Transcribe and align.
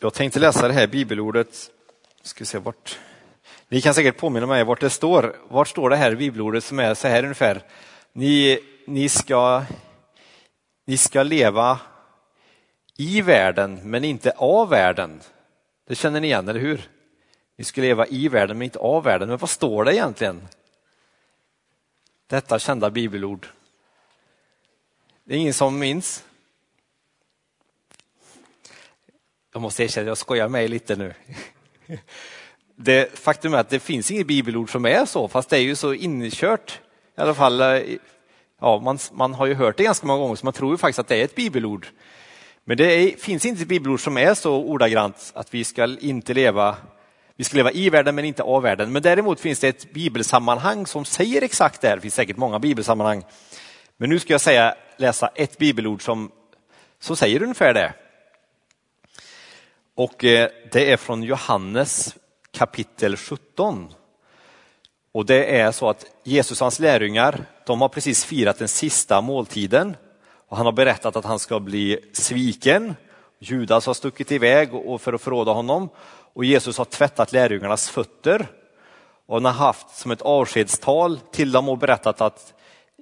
Jag 0.00 0.14
tänkte 0.14 0.40
läsa 0.40 0.68
det 0.68 0.74
här 0.74 0.86
bibelordet, 0.86 1.70
ska 2.22 2.44
se 2.44 2.58
vart. 2.58 2.98
Ni 3.68 3.80
kan 3.80 3.94
säkert 3.94 4.16
påminna 4.16 4.46
mig 4.46 4.64
vart 4.64 4.80
det 4.80 4.90
står. 4.90 5.36
Vart 5.48 5.68
står 5.68 5.90
det 5.90 5.96
här 5.96 6.14
bibelordet 6.14 6.64
som 6.64 6.78
är 6.78 6.94
så 6.94 7.08
här 7.08 7.22
ungefär? 7.22 7.62
Ni, 8.12 8.58
ni, 8.86 9.08
ska, 9.08 9.64
ni 10.84 10.96
ska 10.96 11.22
leva 11.22 11.80
i 12.96 13.20
världen 13.20 13.80
men 13.82 14.04
inte 14.04 14.30
av 14.30 14.68
världen. 14.68 15.20
Det 15.88 15.94
känner 15.94 16.20
ni 16.20 16.26
igen, 16.26 16.48
eller 16.48 16.60
hur? 16.60 16.90
Ni 17.56 17.64
ska 17.64 17.80
leva 17.80 18.06
i 18.06 18.28
världen 18.28 18.58
men 18.58 18.64
inte 18.64 18.78
av 18.78 19.04
världen. 19.04 19.28
Men 19.28 19.38
vad 19.38 19.50
står 19.50 19.84
det 19.84 19.94
egentligen? 19.94 20.48
Detta 22.26 22.58
kända 22.58 22.90
bibelord. 22.90 23.46
Det 25.24 25.34
är 25.34 25.38
ingen 25.38 25.54
som 25.54 25.78
minns? 25.78 26.24
Jag 29.58 29.62
måste 29.62 29.84
erkänna, 29.84 30.08
jag 30.08 30.18
skojar 30.18 30.48
med 30.48 30.70
lite 30.70 30.96
nu. 30.96 31.14
Det, 32.76 33.18
faktum 33.18 33.54
är 33.54 33.58
att 33.58 33.70
det 33.70 33.80
finns 33.80 34.10
inget 34.10 34.26
bibelord 34.26 34.72
som 34.72 34.86
är 34.86 35.04
så, 35.04 35.28
fast 35.28 35.50
det 35.50 35.56
är 35.56 35.60
ju 35.60 35.76
så 35.76 35.94
inkört. 35.94 36.80
I 37.16 37.20
alla 37.20 37.34
fall, 37.34 37.60
eh, 37.60 37.82
ja, 38.60 38.80
man, 38.80 38.98
man 39.12 39.34
har 39.34 39.46
ju 39.46 39.54
hört 39.54 39.76
det 39.76 39.82
ganska 39.82 40.06
många 40.06 40.18
gånger, 40.20 40.36
så 40.36 40.46
man 40.46 40.52
tror 40.52 40.70
ju 40.70 40.78
faktiskt 40.78 40.98
att 40.98 41.08
det 41.08 41.16
är 41.16 41.24
ett 41.24 41.34
bibelord. 41.34 41.86
Men 42.64 42.76
det 42.76 42.84
är, 42.84 43.16
finns 43.16 43.44
inte 43.44 43.62
ett 43.62 43.68
bibelord 43.68 44.00
som 44.00 44.16
är 44.16 44.34
så 44.34 44.56
ordagrant 44.56 45.32
att 45.34 45.54
vi 45.54 45.64
ska 45.64 45.96
inte 46.00 46.34
leva 46.34 46.76
vi 47.36 47.44
ska 47.44 47.56
leva 47.56 47.72
i 47.72 47.90
världen 47.90 48.14
men 48.14 48.24
inte 48.24 48.42
av 48.42 48.62
världen. 48.62 48.92
Men 48.92 49.02
däremot 49.02 49.40
finns 49.40 49.60
det 49.60 49.68
ett 49.68 49.92
bibelsammanhang 49.92 50.86
som 50.86 51.04
säger 51.04 51.42
exakt 51.42 51.80
det 51.80 51.88
här. 51.88 51.96
Det 51.96 52.02
finns 52.02 52.14
säkert 52.14 52.36
många 52.36 52.58
bibelsammanhang. 52.58 53.24
Men 53.96 54.10
nu 54.10 54.18
ska 54.18 54.34
jag 54.34 54.40
säga, 54.40 54.74
läsa 54.96 55.30
ett 55.34 55.58
bibelord 55.58 56.02
som, 56.02 56.30
som 57.00 57.16
säger 57.16 57.42
ungefär 57.42 57.74
det. 57.74 57.94
Och 59.98 60.24
eh, 60.24 60.48
det 60.72 60.92
är 60.92 60.96
från 60.96 61.22
Johannes 61.22 62.14
kapitel 62.50 63.16
17. 63.16 63.92
Och 65.12 65.26
det 65.26 65.60
är 65.60 65.72
så 65.72 65.88
att 65.88 66.06
Jesus 66.24 66.60
och 66.60 66.64
hans 66.64 66.78
lärjungar, 66.78 67.44
de 67.66 67.80
har 67.80 67.88
precis 67.88 68.24
firat 68.24 68.58
den 68.58 68.68
sista 68.68 69.20
måltiden. 69.20 69.96
Och 70.48 70.56
han 70.56 70.66
har 70.66 70.72
berättat 70.72 71.16
att 71.16 71.24
han 71.24 71.38
ska 71.38 71.60
bli 71.60 71.98
sviken. 72.12 72.94
Judas 73.38 73.86
har 73.86 73.94
stuckit 73.94 74.32
iväg 74.32 74.70
för 75.00 75.12
att 75.12 75.22
förråda 75.22 75.52
honom. 75.52 75.88
Och 76.32 76.44
Jesus 76.44 76.78
har 76.78 76.84
tvättat 76.84 77.32
lärjungarnas 77.32 77.90
fötter. 77.90 78.46
Och 79.26 79.34
han 79.34 79.44
har 79.44 79.52
haft 79.52 79.96
som 79.96 80.10
ett 80.10 80.22
avskedstal 80.22 81.20
till 81.32 81.52
dem 81.52 81.68
och 81.68 81.78
berättat 81.78 82.20
att 82.20 82.54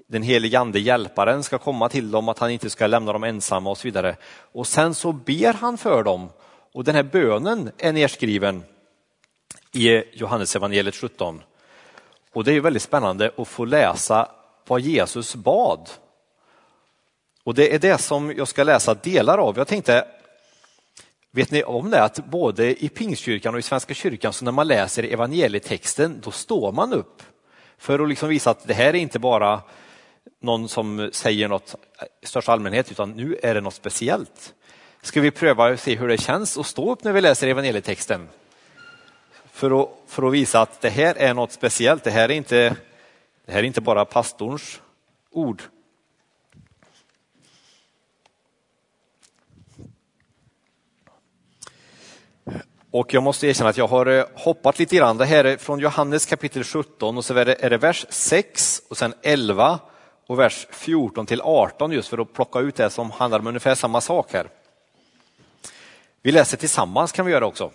den 0.09 0.23
helige 0.23 0.59
ande, 0.59 0.79
hjälparen, 0.79 1.43
ska 1.43 1.59
komma 1.59 1.89
till 1.89 2.11
dem, 2.11 2.29
att 2.29 2.39
han 2.39 2.51
inte 2.51 2.71
ska 2.71 2.87
lämna 2.87 3.13
dem 3.13 3.25
ensamma 3.25 3.71
och 3.71 3.79
så 3.79 3.89
vidare. 3.89 4.17
Och 4.53 4.67
sen 4.67 4.95
så 4.95 5.13
ber 5.13 5.53
han 5.53 5.79
för 5.79 6.03
dem 6.03 6.29
och 6.77 6.85
den 6.85 6.95
här 6.95 7.03
bönen 7.03 7.71
är 7.79 7.93
nedskriven 7.93 8.65
i 9.73 10.03
Johannesevangeliet 10.19 10.95
17. 10.95 11.43
Och 12.33 12.45
det 12.45 12.53
är 12.53 12.61
väldigt 12.61 12.83
spännande 12.83 13.31
att 13.37 13.49
få 13.49 13.65
läsa 13.65 14.29
vad 14.67 14.81
Jesus 14.81 15.35
bad. 15.35 15.91
Och 17.45 17.55
det 17.55 17.75
är 17.75 17.79
det 17.79 17.99
som 17.99 18.33
jag 18.37 18.49
ska 18.49 18.65
läsa 18.65 18.95
delar 18.95 19.39
av. 19.39 19.57
Jag 19.57 19.69
tänkte, 19.69 20.09
vet 21.31 21.51
ni 21.51 21.65
om 21.65 21.91
det 21.91 22.03
att 22.03 22.27
både 22.27 22.85
i 22.85 22.89
Pingstkyrkan 22.89 23.55
och 23.55 23.61
i 23.61 23.63
Svenska 23.63 23.95
kyrkan 23.95 24.33
så 24.33 24.45
när 24.45 24.53
man 24.53 24.69
läser 24.69 25.03
evangelietexten 25.03 26.21
då 26.25 26.31
står 26.31 26.73
man 26.73 26.93
upp 26.93 27.23
för 27.79 27.99
att 27.99 28.09
liksom 28.09 28.29
visa 28.29 28.51
att 28.51 28.67
det 28.67 28.75
här 28.75 28.89
är 28.89 28.95
inte 28.95 29.19
bara 29.19 29.63
någon 30.41 30.69
som 30.69 31.11
säger 31.13 31.49
något 31.49 31.75
i 32.23 32.27
största 32.27 32.53
allmänhet 32.53 32.91
utan 32.91 33.11
nu 33.11 33.39
är 33.43 33.55
det 33.55 33.61
något 33.61 33.75
speciellt. 33.75 34.55
Ska 35.03 35.21
vi 35.21 35.31
pröva 35.31 35.69
och 35.69 35.81
se 35.81 35.97
hur 35.97 36.09
det 36.09 36.19
känns 36.19 36.59
att 36.59 36.67
stå 36.67 36.93
upp 36.93 37.05
när 37.05 37.13
vi 37.13 37.21
läser 37.21 37.49
evangelietexten? 37.49 38.29
För 39.53 39.83
att, 39.83 39.89
för 40.07 40.27
att 40.27 40.33
visa 40.33 40.61
att 40.61 40.81
det 40.81 40.91
här 40.91 41.15
är 41.15 41.35
något 41.35 41.53
speciellt. 41.53 42.05
Det 42.05 42.11
här 42.11 42.29
är 42.29 42.35
inte, 42.35 42.77
det 43.47 43.53
här 43.53 43.59
är 43.59 43.63
inte 43.63 43.81
bara 43.81 44.05
pastorns 44.05 44.81
ord. 45.31 45.63
Och 52.91 53.15
jag 53.15 53.23
måste 53.23 53.47
erkänna 53.47 53.71
att 53.71 53.77
jag 53.77 53.89
har 53.89 54.07
eh, 54.07 54.25
hoppat 54.35 54.79
lite 54.79 54.97
grann. 54.97 55.17
Det 55.17 55.25
här 55.25 55.45
är 55.45 55.57
från 55.57 55.79
Johannes 55.79 56.27
kapitel 56.27 56.65
17 56.65 57.17
och 57.17 57.25
så 57.25 57.35
är 57.35 57.45
det, 57.45 57.65
är 57.65 57.71
det 57.71 57.79
vers 57.79 58.07
6 58.09 58.83
och 58.91 58.97
sen 58.97 59.15
11 59.23 59.79
och 60.27 60.39
vers 60.39 60.67
14 60.71 61.27
till 61.27 61.41
18 61.41 61.93
just 61.93 62.09
för 62.09 62.19
att 62.19 62.33
plocka 62.33 62.59
ut 62.59 62.77
det 62.77 62.91
som 62.91 63.11
handlar 63.11 63.39
om 63.39 63.47
ungefär 63.47 63.75
samma 63.75 64.01
sak 64.01 64.33
här. 64.33 64.49
Vi 66.27 66.33
läser 66.33 66.57
tillsammans 66.57 67.13
kan 67.13 67.27
vi 67.27 67.33
göra 67.33 67.47
också. 67.47 67.71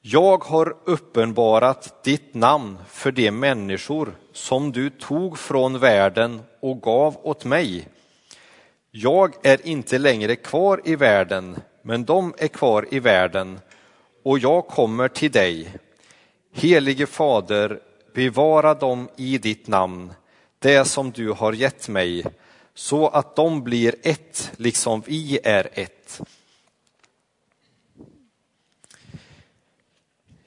Jag 0.00 0.44
har 0.44 0.76
uppenbarat 0.84 2.04
ditt 2.04 2.34
namn 2.34 2.78
för 2.88 3.12
de 3.12 3.30
människor 3.30 4.14
som 4.32 4.72
du 4.72 4.90
tog 4.90 5.38
från 5.38 5.78
världen 5.78 6.42
och 6.60 6.82
gav 6.82 7.16
åt 7.22 7.44
mig. 7.44 7.88
Jag 8.90 9.34
är 9.42 9.66
inte 9.66 9.98
längre 9.98 10.36
kvar 10.36 10.80
i 10.84 10.96
världen, 10.96 11.56
men 11.82 12.04
de 12.04 12.34
är 12.38 12.48
kvar 12.48 12.86
i 12.90 12.98
världen 12.98 13.60
och 14.24 14.38
jag 14.38 14.66
kommer 14.66 15.08
till 15.08 15.30
dig. 15.30 15.74
Helige 16.54 17.06
Fader, 17.06 17.80
bevara 18.14 18.74
dem 18.74 19.08
i 19.16 19.38
ditt 19.38 19.66
namn, 19.66 20.12
det 20.58 20.84
som 20.84 21.10
du 21.10 21.30
har 21.32 21.52
gett 21.52 21.88
mig, 21.88 22.24
så 22.74 23.08
att 23.08 23.36
de 23.36 23.62
blir 23.62 23.94
ett, 24.02 24.52
liksom 24.56 25.02
vi 25.06 25.38
är 25.44 25.68
ett. 25.72 26.20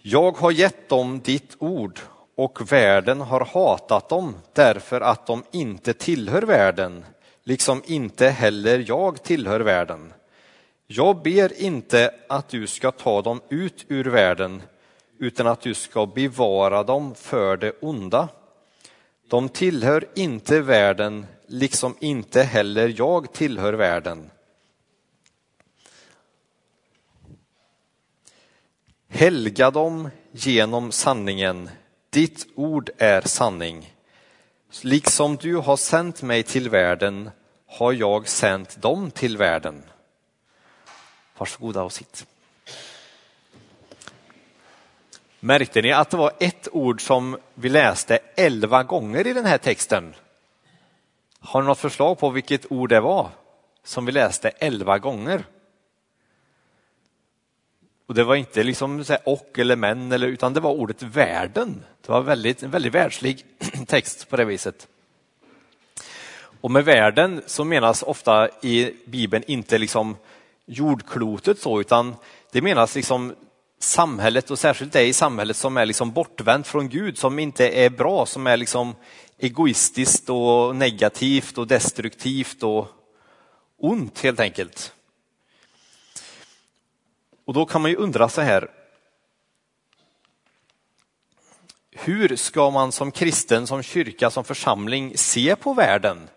Jag 0.07 0.37
har 0.37 0.51
gett 0.51 0.89
dem 0.89 1.19
ditt 1.23 1.55
ord 1.59 1.99
och 2.35 2.71
världen 2.71 3.21
har 3.21 3.45
hatat 3.45 4.09
dem 4.09 4.35
därför 4.53 5.01
att 5.01 5.27
de 5.27 5.43
inte 5.51 5.93
tillhör 5.93 6.41
världen, 6.41 7.05
liksom 7.43 7.81
inte 7.85 8.27
heller 8.29 8.85
jag 8.87 9.23
tillhör 9.23 9.59
världen. 9.59 10.13
Jag 10.87 11.21
ber 11.21 11.61
inte 11.61 12.11
att 12.29 12.49
du 12.49 12.67
ska 12.67 12.91
ta 12.91 13.21
dem 13.21 13.41
ut 13.49 13.85
ur 13.87 14.05
världen, 14.05 14.61
utan 15.19 15.47
att 15.47 15.61
du 15.61 15.73
ska 15.73 16.05
bevara 16.05 16.83
dem 16.83 17.15
för 17.15 17.57
det 17.57 17.73
onda. 17.81 18.27
De 19.29 19.49
tillhör 19.49 20.05
inte 20.15 20.61
världen, 20.61 21.25
liksom 21.47 21.95
inte 21.99 22.43
heller 22.43 22.93
jag 22.97 23.33
tillhör 23.33 23.73
världen. 23.73 24.29
Helga 29.15 29.71
dem 29.71 30.09
genom 30.31 30.91
sanningen. 30.91 31.69
Ditt 32.09 32.47
ord 32.55 32.89
är 32.97 33.21
sanning. 33.21 33.93
Liksom 34.81 35.35
du 35.35 35.55
har 35.55 35.77
sänt 35.77 36.21
mig 36.21 36.43
till 36.43 36.69
världen 36.69 37.29
har 37.67 37.93
jag 37.93 38.27
sänt 38.27 38.81
dem 38.81 39.11
till 39.11 39.37
världen. 39.37 39.83
Varsågoda 41.37 41.83
och 41.83 41.93
sitt. 41.93 42.25
Märkte 45.39 45.81
ni 45.81 45.91
att 45.91 46.09
det 46.09 46.17
var 46.17 46.31
ett 46.39 46.67
ord 46.71 47.01
som 47.01 47.37
vi 47.53 47.69
läste 47.69 48.19
elva 48.35 48.83
gånger 48.83 49.27
i 49.27 49.33
den 49.33 49.45
här 49.45 49.57
texten? 49.57 50.15
Har 51.39 51.61
ni 51.61 51.67
något 51.67 51.79
förslag 51.79 52.19
på 52.19 52.29
vilket 52.29 52.71
ord 52.71 52.89
det 52.89 52.99
var 52.99 53.29
som 53.83 54.05
vi 54.05 54.11
läste 54.11 54.49
elva 54.49 54.99
gånger? 54.99 55.43
Och 58.07 58.15
det 58.15 58.23
var 58.23 58.35
inte 58.35 58.63
liksom 58.63 59.03
så 59.03 59.17
och 59.23 59.59
eller 59.59 59.75
men, 59.75 60.11
eller, 60.11 60.27
utan 60.27 60.53
det 60.53 60.59
var 60.59 60.71
ordet 60.71 61.03
världen. 61.03 61.83
Det 62.01 62.11
var 62.11 62.21
väldigt, 62.21 62.63
en 62.63 62.71
väldigt 62.71 62.93
världslig 62.93 63.45
text 63.87 64.29
på 64.29 64.37
det 64.37 64.45
viset. 64.45 64.87
Och 66.61 66.71
med 66.71 66.85
världen 66.85 67.41
så 67.45 67.63
menas 67.63 68.03
ofta 68.03 68.49
i 68.61 68.91
Bibeln 69.05 69.43
inte 69.47 69.77
liksom 69.77 70.15
jordklotet 70.65 71.59
så, 71.59 71.79
utan 71.79 72.15
det 72.51 72.61
menas 72.61 72.95
liksom 72.95 73.35
samhället 73.79 74.51
och 74.51 74.59
särskilt 74.59 74.93
det 74.93 75.03
i 75.03 75.13
samhället 75.13 75.57
som 75.57 75.77
är 75.77 75.85
liksom 75.85 76.11
bortvänt 76.11 76.67
från 76.67 76.89
Gud, 76.89 77.17
som 77.17 77.39
inte 77.39 77.69
är 77.69 77.89
bra, 77.89 78.25
som 78.25 78.47
är 78.47 78.57
liksom 78.57 78.95
egoistiskt 79.37 80.29
och 80.29 80.75
negativt 80.75 81.57
och 81.57 81.67
destruktivt 81.67 82.63
och 82.63 82.87
ont 83.77 84.19
helt 84.19 84.39
enkelt. 84.39 84.94
Och 87.45 87.53
då 87.53 87.65
kan 87.65 87.81
man 87.81 87.91
ju 87.91 87.97
undra 87.97 88.29
så 88.29 88.41
här. 88.41 88.71
Hur 91.91 92.35
ska 92.35 92.69
man 92.69 92.91
som 92.91 93.11
kristen, 93.11 93.67
som 93.67 93.83
kyrka, 93.83 94.29
som 94.29 94.43
församling 94.43 95.17
se 95.17 95.55
på 95.55 95.73
världen? 95.73 96.29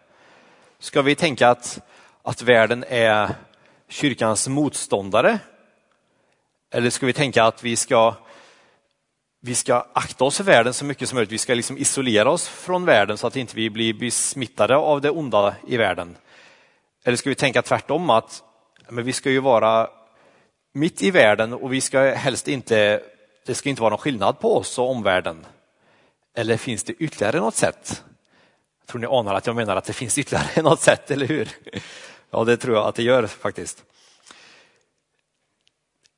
Ska 0.79 1.03
vi 1.03 1.15
tänka 1.15 1.49
att, 1.49 1.81
att 2.23 2.43
världen 2.43 2.85
är 2.89 3.35
kyrkans 3.89 4.49
motståndare? 4.49 5.39
Eller 6.71 6.91
ska 6.91 7.07
vi 7.07 7.13
tänka 7.13 7.45
att 7.45 7.65
vi 7.65 7.77
ska, 7.77 8.15
vi 9.41 9.55
ska 9.55 9.87
akta 9.93 10.25
oss 10.25 10.37
för 10.37 10.45
världen 10.45 10.75
så 10.75 10.85
mycket 10.85 11.09
som 11.09 11.17
möjligt? 11.17 11.33
Vi 11.33 11.39
ska 11.39 11.55
liksom 11.55 11.79
isolera 11.79 12.31
oss 12.31 12.49
från 12.49 12.85
världen 12.85 13.19
så 13.19 13.27
att 13.27 13.37
inte 13.37 13.57
vi 13.57 13.71
blir, 13.71 13.95
blir 13.95 14.73
av 14.73 15.01
det 15.01 15.11
onda 15.11 15.55
i 15.67 15.77
världen. 15.77 16.17
Eller 17.05 17.17
ska 17.17 17.29
vi 17.29 17.35
tänka 17.35 17.63
tvärtom 17.63 18.11
att 18.11 18.43
men 18.89 19.05
vi 19.05 19.13
ska 19.13 19.31
ju 19.31 19.41
vara 19.41 19.91
mitt 20.73 21.03
i 21.03 21.11
världen 21.11 21.53
och 21.53 21.73
vi 21.73 21.81
ska 21.81 22.00
helst 22.00 22.49
inte, 22.49 23.03
det 23.47 23.55
ska 23.55 23.69
inte 23.69 23.82
vara 23.82 23.91
någon 23.91 23.99
skillnad 23.99 24.41
på 24.41 24.56
oss 24.56 24.79
och 24.79 24.91
omvärlden. 24.91 25.47
Eller 26.35 26.56
finns 26.56 26.85
det 26.85 26.93
ytterligare 26.93 27.41
något 27.41 27.55
sätt? 27.55 28.05
Jag 28.81 28.87
tror 28.87 29.00
ni 29.00 29.06
anar 29.06 29.35
att 29.35 29.47
jag 29.47 29.56
menar 29.56 29.76
att 29.76 29.85
det 29.85 29.93
finns 29.93 30.19
ytterligare 30.19 30.62
något 30.62 30.81
sätt, 30.81 31.11
eller 31.11 31.26
hur? 31.26 31.49
Ja, 32.31 32.44
det 32.44 32.56
tror 32.56 32.76
jag 32.76 32.87
att 32.87 32.94
det 32.94 33.03
gör 33.03 33.26
faktiskt. 33.26 33.85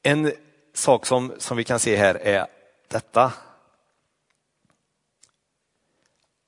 En 0.03 0.33
sak 0.75 1.07
som, 1.07 1.35
som 1.39 1.57
vi 1.57 1.65
kan 1.65 1.79
se 1.79 1.97
här 1.97 2.15
är 2.15 2.47
detta. 2.89 3.33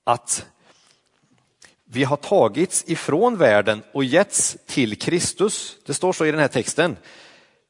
Att 0.05 0.47
vi 1.85 2.05
har 2.05 2.17
tagits 2.17 2.85
ifrån 2.87 3.37
världen 3.37 3.83
och 3.93 4.05
getts 4.05 4.57
till 4.67 4.99
Kristus. 4.99 5.77
Det 5.87 5.95
står 5.95 6.13
så 6.13 6.27
i 6.27 6.31
den 6.31 6.41
här 6.41 6.49
texten. 6.49 6.97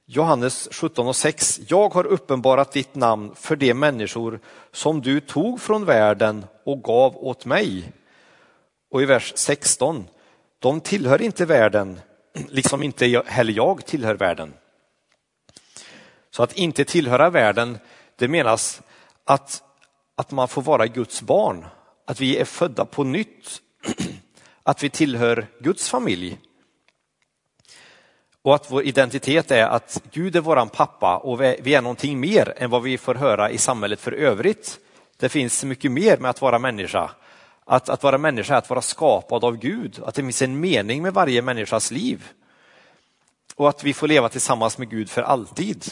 Johannes 0.06 0.68
17 0.72 1.06
och 1.08 1.16
6. 1.16 1.60
Jag 1.68 1.88
har 1.88 2.06
uppenbarat 2.06 2.72
ditt 2.72 2.94
namn 2.94 3.34
för 3.34 3.56
de 3.56 3.74
människor 3.74 4.40
som 4.72 5.00
du 5.00 5.20
tog 5.20 5.60
från 5.60 5.84
världen 5.84 6.46
och 6.64 6.82
gav 6.82 7.16
åt 7.16 7.44
mig. 7.44 7.92
Och 8.90 9.02
i 9.02 9.04
vers 9.04 9.32
16. 9.36 10.04
De 10.58 10.80
tillhör 10.80 11.22
inte 11.22 11.44
världen, 11.44 12.00
liksom 12.48 12.82
inte 12.82 13.22
heller 13.26 13.52
jag 13.52 13.86
tillhör 13.86 14.14
världen. 14.14 14.54
Så 16.30 16.42
att 16.42 16.52
inte 16.52 16.84
tillhöra 16.84 17.30
världen, 17.30 17.78
det 18.16 18.28
menas 18.28 18.82
att, 19.24 19.62
att 20.16 20.30
man 20.30 20.48
får 20.48 20.62
vara 20.62 20.86
Guds 20.86 21.22
barn, 21.22 21.66
att 22.06 22.20
vi 22.20 22.36
är 22.36 22.44
födda 22.44 22.84
på 22.84 23.04
nytt, 23.04 23.62
att 24.62 24.82
vi 24.82 24.90
tillhör 24.90 25.46
Guds 25.60 25.88
familj. 25.88 26.38
Och 28.42 28.54
att 28.54 28.70
vår 28.70 28.82
identitet 28.82 29.50
är 29.50 29.64
att 29.64 30.02
Gud 30.12 30.36
är 30.36 30.40
våran 30.40 30.68
pappa 30.68 31.16
och 31.16 31.40
vi 31.40 31.74
är 31.74 31.82
någonting 31.82 32.20
mer 32.20 32.54
än 32.56 32.70
vad 32.70 32.82
vi 32.82 32.98
får 32.98 33.14
höra 33.14 33.50
i 33.50 33.58
samhället 33.58 34.00
för 34.00 34.12
övrigt. 34.12 34.78
Det 35.16 35.28
finns 35.28 35.64
mycket 35.64 35.92
mer 35.92 36.16
med 36.16 36.30
att 36.30 36.40
vara 36.40 36.58
människa. 36.58 37.10
Att, 37.64 37.88
att 37.88 38.02
vara 38.02 38.18
människa 38.18 38.54
är 38.54 38.58
att 38.58 38.70
vara 38.70 38.82
skapad 38.82 39.44
av 39.44 39.56
Gud, 39.56 40.00
att 40.04 40.14
det 40.14 40.22
finns 40.22 40.42
en 40.42 40.60
mening 40.60 41.02
med 41.02 41.14
varje 41.14 41.42
människas 41.42 41.90
liv. 41.90 42.28
Och 43.54 43.68
att 43.68 43.84
vi 43.84 43.92
får 43.92 44.08
leva 44.08 44.28
tillsammans 44.28 44.78
med 44.78 44.90
Gud 44.90 45.10
för 45.10 45.22
alltid. 45.22 45.84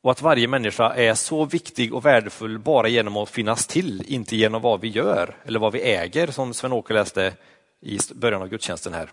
Och 0.00 0.10
att 0.10 0.22
varje 0.22 0.48
människa 0.48 0.94
är 0.94 1.14
så 1.14 1.44
viktig 1.44 1.94
och 1.94 2.06
värdefull 2.06 2.58
bara 2.58 2.88
genom 2.88 3.16
att 3.16 3.30
finnas 3.30 3.66
till, 3.66 4.02
inte 4.06 4.36
genom 4.36 4.62
vad 4.62 4.80
vi 4.80 4.88
gör 4.88 5.36
eller 5.44 5.58
vad 5.58 5.72
vi 5.72 5.80
äger 5.80 6.26
som 6.26 6.54
Sven-Åke 6.54 6.94
läste 6.94 7.34
i 7.80 7.98
början 8.14 8.42
av 8.42 8.48
gudstjänsten 8.48 8.94
här. 8.94 9.10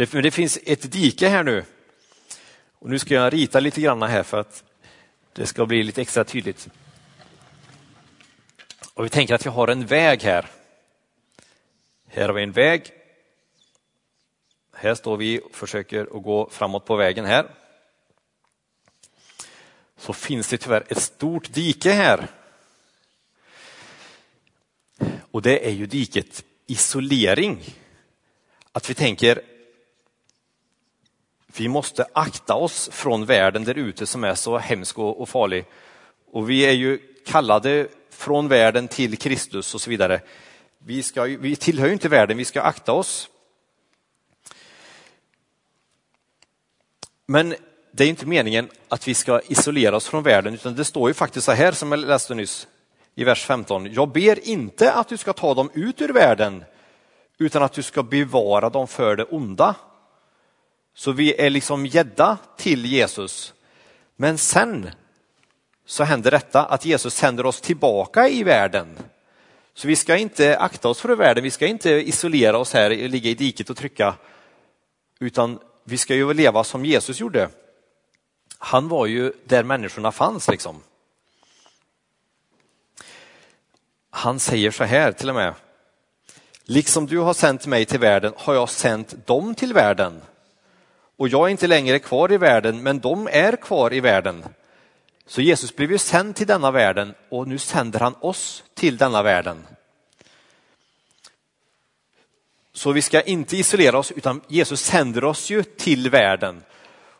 Det, 0.00 0.22
det 0.22 0.30
finns 0.30 0.58
ett 0.66 0.92
dike 0.92 1.28
här 1.28 1.44
nu. 1.44 1.64
Och 2.78 2.90
nu 2.90 2.98
ska 2.98 3.14
jag 3.14 3.32
rita 3.32 3.60
lite 3.60 3.80
grann 3.80 4.02
här 4.02 4.22
för 4.22 4.40
att 4.40 4.64
det 5.32 5.46
ska 5.46 5.66
bli 5.66 5.82
lite 5.82 6.02
extra 6.02 6.24
tydligt. 6.24 6.68
Och 8.94 9.04
vi 9.04 9.08
tänker 9.08 9.34
att 9.34 9.46
vi 9.46 9.50
har 9.50 9.68
en 9.68 9.86
väg 9.86 10.22
här. 10.22 10.50
Här 12.08 12.28
har 12.28 12.34
vi 12.34 12.42
en 12.42 12.52
väg. 12.52 12.90
Här 14.72 14.94
står 14.94 15.16
vi 15.16 15.40
och 15.40 15.54
försöker 15.54 16.16
att 16.16 16.22
gå 16.22 16.50
framåt 16.50 16.84
på 16.84 16.96
vägen 16.96 17.24
här 17.24 17.46
så 19.96 20.12
finns 20.12 20.48
det 20.48 20.58
tyvärr 20.58 20.84
ett 20.88 21.02
stort 21.02 21.52
dike 21.52 21.90
här. 21.90 22.26
Och 25.30 25.42
det 25.42 25.66
är 25.66 25.72
ju 25.72 25.86
diket 25.86 26.44
isolering. 26.66 27.64
Att 28.72 28.90
vi 28.90 28.94
tänker 28.94 29.59
vi 31.56 31.68
måste 31.68 32.06
akta 32.12 32.54
oss 32.54 32.88
från 32.92 33.24
världen 33.24 33.64
där 33.64 33.78
ute 33.78 34.06
som 34.06 34.24
är 34.24 34.34
så 34.34 34.58
hemsk 34.58 34.98
och 34.98 35.28
farlig. 35.28 35.64
Och 36.32 36.50
vi 36.50 36.60
är 36.60 36.72
ju 36.72 36.98
kallade 37.26 37.88
från 38.10 38.48
världen 38.48 38.88
till 38.88 39.18
Kristus 39.18 39.74
och 39.74 39.80
så 39.80 39.90
vidare. 39.90 40.20
Vi, 40.78 41.02
ska, 41.02 41.22
vi 41.22 41.56
tillhör 41.56 41.86
ju 41.86 41.92
inte 41.92 42.08
världen, 42.08 42.36
vi 42.36 42.44
ska 42.44 42.62
akta 42.62 42.92
oss. 42.92 43.28
Men 47.26 47.54
det 47.92 48.04
är 48.04 48.08
inte 48.08 48.26
meningen 48.26 48.68
att 48.88 49.08
vi 49.08 49.14
ska 49.14 49.40
isolera 49.40 49.96
oss 49.96 50.08
från 50.08 50.22
världen, 50.22 50.54
utan 50.54 50.74
det 50.74 50.84
står 50.84 51.10
ju 51.10 51.14
faktiskt 51.14 51.46
så 51.46 51.52
här 51.52 51.72
som 51.72 51.92
jag 51.92 51.98
läste 51.98 52.34
nyss 52.34 52.68
i 53.14 53.24
vers 53.24 53.44
15. 53.44 53.92
Jag 53.92 54.08
ber 54.08 54.48
inte 54.48 54.92
att 54.92 55.08
du 55.08 55.16
ska 55.16 55.32
ta 55.32 55.54
dem 55.54 55.70
ut 55.74 56.00
ur 56.00 56.08
världen, 56.08 56.64
utan 57.38 57.62
att 57.62 57.72
du 57.72 57.82
ska 57.82 58.02
bevara 58.02 58.70
dem 58.70 58.88
för 58.88 59.16
det 59.16 59.24
onda. 59.24 59.74
Så 60.94 61.12
vi 61.12 61.40
är 61.40 61.50
liksom 61.50 61.86
gädda 61.86 62.38
till 62.56 62.86
Jesus. 62.86 63.54
Men 64.16 64.38
sen 64.38 64.90
så 65.86 66.04
händer 66.04 66.30
detta 66.30 66.64
att 66.64 66.84
Jesus 66.84 67.14
sänder 67.14 67.46
oss 67.46 67.60
tillbaka 67.60 68.28
i 68.28 68.42
världen. 68.42 68.98
Så 69.74 69.88
vi 69.88 69.96
ska 69.96 70.16
inte 70.16 70.58
akta 70.58 70.88
oss 70.88 71.00
för 71.00 71.16
världen, 71.16 71.44
vi 71.44 71.50
ska 71.50 71.66
inte 71.66 71.90
isolera 71.90 72.58
oss 72.58 72.72
här, 72.72 72.90
ligga 72.90 73.30
i 73.30 73.34
diket 73.34 73.70
och 73.70 73.76
trycka, 73.76 74.14
utan 75.20 75.58
vi 75.84 75.98
ska 75.98 76.14
ju 76.14 76.34
leva 76.34 76.64
som 76.64 76.84
Jesus 76.84 77.20
gjorde 77.20 77.50
han 78.62 78.88
var 78.88 79.06
ju 79.06 79.32
där 79.44 79.62
människorna 79.62 80.12
fanns 80.12 80.48
liksom. 80.48 80.82
Han 84.10 84.40
säger 84.40 84.70
så 84.70 84.84
här 84.84 85.12
till 85.12 85.28
och 85.28 85.34
med. 85.34 85.54
Liksom 86.64 87.06
du 87.06 87.18
har 87.18 87.34
sänt 87.34 87.66
mig 87.66 87.84
till 87.84 88.00
världen 88.00 88.32
har 88.36 88.54
jag 88.54 88.68
sänt 88.68 89.26
dem 89.26 89.54
till 89.54 89.72
världen. 89.72 90.20
Och 91.20 91.28
jag 91.28 91.46
är 91.46 91.50
inte 91.50 91.66
längre 91.66 91.98
kvar 91.98 92.32
i 92.32 92.36
världen, 92.36 92.82
men 92.82 93.00
de 93.00 93.28
är 93.32 93.56
kvar 93.56 93.94
i 93.94 94.00
världen. 94.00 94.44
Så 95.26 95.40
Jesus 95.42 95.76
blev 95.76 95.92
ju 95.92 95.98
sänd 95.98 96.36
till 96.36 96.46
denna 96.46 96.70
världen 96.70 97.14
och 97.28 97.48
nu 97.48 97.58
sänder 97.58 98.00
han 98.00 98.14
oss 98.20 98.64
till 98.74 98.96
denna 98.96 99.22
världen. 99.22 99.66
Så 102.72 102.92
vi 102.92 103.02
ska 103.02 103.20
inte 103.20 103.56
isolera 103.56 103.98
oss 103.98 104.12
utan 104.12 104.40
Jesus 104.48 104.80
sänder 104.80 105.24
oss 105.24 105.50
ju 105.50 105.62
till 105.62 106.10
världen. 106.10 106.62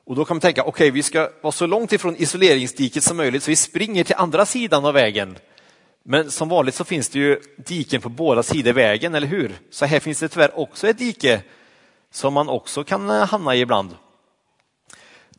Och 0.04 0.16
då 0.16 0.24
kan 0.24 0.36
man 0.36 0.40
tänka, 0.40 0.62
okej, 0.62 0.70
okay, 0.70 0.90
vi 0.90 1.02
ska 1.02 1.30
vara 1.40 1.52
så 1.52 1.66
långt 1.66 1.92
ifrån 1.92 2.16
isoleringsdiket 2.16 3.04
som 3.04 3.16
möjligt 3.16 3.42
så 3.42 3.50
vi 3.50 3.56
springer 3.56 4.04
till 4.04 4.16
andra 4.18 4.46
sidan 4.46 4.84
av 4.84 4.94
vägen. 4.94 5.38
Men 6.02 6.30
som 6.30 6.48
vanligt 6.48 6.74
så 6.74 6.84
finns 6.84 7.08
det 7.08 7.18
ju 7.18 7.40
diken 7.56 8.00
på 8.00 8.08
båda 8.08 8.42
sidor 8.42 8.72
vägen, 8.72 9.14
eller 9.14 9.26
hur? 9.26 9.58
Så 9.70 9.84
här 9.84 10.00
finns 10.00 10.20
det 10.20 10.28
tyvärr 10.28 10.58
också 10.58 10.88
ett 10.88 10.98
dike 10.98 11.42
som 12.10 12.34
man 12.34 12.48
också 12.48 12.84
kan 12.84 13.10
eh, 13.10 13.26
hamna 13.26 13.54
i 13.54 13.60
ibland. 13.60 13.96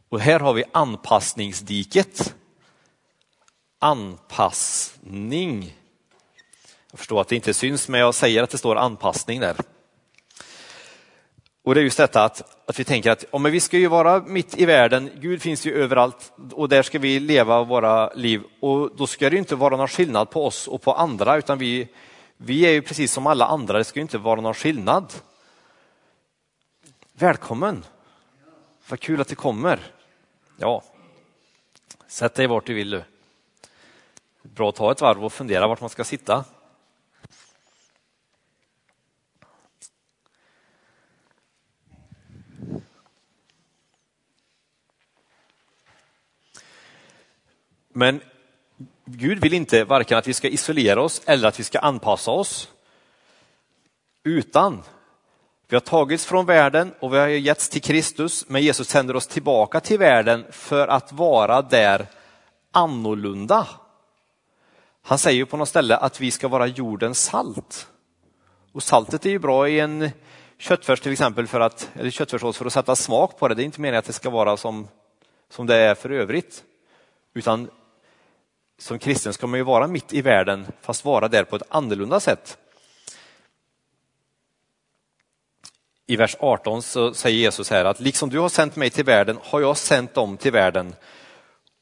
Och 0.10 0.20
här 0.20 0.40
har 0.40 0.54
vi 0.54 0.64
anpassningsdiket. 0.72 2.36
Anpassning. 3.80 5.78
Jag 6.92 7.00
förstår 7.00 7.22
att 7.22 7.28
det 7.28 7.36
inte 7.36 7.54
syns, 7.54 7.88
men 7.88 8.00
jag 8.00 8.16
säger 8.16 8.44
att 8.44 8.50
det 8.50 8.58
står 8.58 8.76
anpassning 8.76 9.40
där. 9.40 9.56
Och 11.64 11.76
det 11.76 11.82
är 11.82 11.84
just 11.84 11.98
detta 11.98 12.24
att, 12.24 12.70
att 12.70 12.80
vi 12.80 12.84
tänker 12.84 13.12
att 13.12 13.26
ja, 13.32 13.38
vi 13.38 13.60
ska 13.60 13.78
ju 13.78 13.88
vara 13.88 14.20
mitt 14.20 14.60
i 14.60 14.66
världen, 14.66 15.10
Gud 15.20 15.42
finns 15.42 15.66
ju 15.66 15.74
överallt 15.74 16.34
och 16.52 16.70
där 16.70 16.84
ska 16.84 17.00
vi 17.00 17.20
leva 17.20 17.64
våra 17.64 18.14
liv. 18.14 18.42
Och 18.60 18.96
då 18.96 19.08
ska 19.08 19.30
det 19.30 19.38
inte 19.38 19.56
vara 19.56 19.78
någon 19.78 19.88
skillnad 19.88 20.30
på 20.30 20.46
oss 20.46 20.68
och 20.68 20.82
på 20.82 20.94
andra, 20.94 21.38
utan 21.38 21.58
vi, 21.58 21.88
vi 22.38 22.66
är 22.66 22.72
ju 22.72 22.82
precis 22.82 23.14
som 23.14 23.28
alla 23.28 23.46
andra, 23.46 23.78
det 23.78 23.84
ska 23.84 24.00
inte 24.00 24.18
vara 24.18 24.42
någon 24.42 24.54
skillnad. 24.54 25.14
Välkommen! 27.14 27.86
Vad 28.90 29.00
kul 29.00 29.22
att 29.22 29.28
du 29.28 29.36
kommer. 29.36 29.80
Ja, 30.58 30.84
sätt 32.08 32.34
dig 32.34 32.48
vart 32.48 32.66
du 32.66 32.74
vill 32.74 32.90
du. 32.90 33.04
Bra 34.42 34.70
att 34.70 34.76
ta 34.76 34.92
ett 34.92 35.02
varv 35.02 35.26
och 35.26 35.34
fundera 35.34 35.68
vart 35.68 35.82
man 35.82 35.90
ska 35.90 36.04
sitta. 36.04 36.46
Men 47.88 48.22
Gud 49.06 49.42
vill 49.42 49.54
inte 49.54 49.84
varken 49.84 50.18
att 50.18 50.28
vi 50.28 50.34
ska 50.34 50.48
isolera 50.48 51.02
oss 51.02 51.22
eller 51.26 51.48
att 51.48 51.60
vi 51.60 51.64
ska 51.64 51.80
anpassa 51.80 52.32
oss. 52.32 52.72
Utan 54.24 54.84
vi 55.72 55.76
har 55.76 55.82
tagits 55.82 56.26
från 56.26 56.46
världen 56.46 56.94
och 57.00 57.14
vi 57.14 57.18
har 57.18 57.28
getts 57.28 57.70
till 57.70 57.82
Kristus, 57.82 58.46
men 58.48 58.62
Jesus 58.62 58.88
sänder 58.88 59.16
oss 59.16 59.28
tillbaka 59.28 59.80
till 59.80 60.00
världen 60.00 60.46
för 60.50 60.88
att 60.88 61.12
vara 61.12 61.62
där 61.62 62.08
annorlunda. 62.72 63.68
Han 65.04 65.18
säger 65.18 65.46
på 65.46 65.58
något 65.58 65.70
ställe 65.70 65.98
att 65.98 66.22
vi 66.22 66.32
ska 66.32 66.48
vara 66.48 66.68
jordens 66.68 67.24
salt. 67.24 67.88
Och 68.72 68.84
saltet 68.84 69.26
är 69.26 69.30
ju 69.30 69.40
bra 69.40 69.68
i 69.70 69.80
en 69.80 70.10
köttfärs 70.58 71.02
till 71.02 71.12
exempel, 71.12 71.48
för 71.48 71.60
att, 71.60 71.90
eller 71.96 72.10
köttfärssås 72.10 72.58
för 72.58 72.66
att 72.66 72.74
sätta 72.74 72.96
smak 72.96 73.40
på 73.40 73.48
det. 73.48 73.56
Det 73.56 73.64
är 73.64 73.66
inte 73.66 73.82
meningen 73.82 74.00
att 74.00 74.06
det 74.06 74.14
ska 74.14 74.30
vara 74.30 74.58
som, 74.58 74.88
som 75.50 75.68
det 75.68 75.76
är 75.76 75.96
för 75.96 76.10
övrigt. 76.10 76.64
Utan 77.34 77.70
som 78.78 79.00
kristen 79.00 79.34
ska 79.34 79.48
man 79.48 79.60
ju 79.60 79.64
vara 79.64 79.88
mitt 79.88 80.14
i 80.14 80.22
världen, 80.22 80.66
fast 80.82 81.06
vara 81.06 81.28
där 81.28 81.44
på 81.44 81.56
ett 81.56 81.64
annorlunda 81.70 82.20
sätt. 82.20 82.58
I 86.12 86.16
vers 86.16 86.36
18 86.40 86.82
så 86.82 87.14
säger 87.14 87.38
Jesus 87.38 87.70
här 87.70 87.86
att 87.86 88.00
liksom 88.00 88.30
du 88.30 88.40
har 88.40 88.50
sänt 88.50 88.76
mig 88.76 88.90
till 88.90 89.06
världen 89.06 89.38
har 89.44 89.62
jag 89.62 89.78
sänt 89.78 90.14
dem 90.14 90.38
till 90.38 90.52
världen. 90.52 90.96